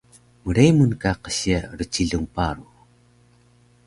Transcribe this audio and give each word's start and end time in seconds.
Mremun 0.45 0.91
ka 1.01 1.11
qsiya 1.25 1.59
rcilung 1.79 2.27
paru 2.35 2.65